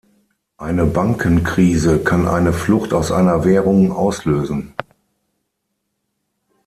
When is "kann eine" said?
2.03-2.53